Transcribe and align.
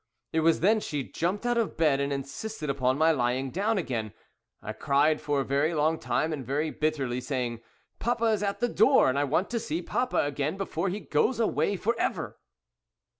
"It 0.33 0.39
was 0.39 0.61
then 0.61 0.79
she 0.79 1.03
jumped 1.03 1.45
out 1.45 1.59
of 1.59 1.77
bed 1.77 1.99
and 1.99 2.11
insisted 2.11 2.71
upon 2.71 2.97
my 2.97 3.11
lying 3.11 3.51
down 3.51 3.77
again. 3.77 4.13
I 4.59 4.73
cried 4.73 5.21
for 5.21 5.41
a 5.47 5.73
long 5.75 5.99
time 5.99 6.33
and 6.33 6.43
very 6.43 6.71
bitterly, 6.71 7.21
saying, 7.21 7.61
'Papa 7.99 8.25
is 8.25 8.41
at 8.41 8.61
the 8.61 8.67
door, 8.67 9.09
and 9.09 9.19
I 9.19 9.25
want 9.25 9.51
to 9.51 9.59
see 9.59 9.83
papa 9.83 10.17
again 10.25 10.57
before 10.57 10.89
he 10.89 10.99
goes 11.01 11.39
away 11.39 11.75
for 11.75 11.93
ever.'" 11.99 12.39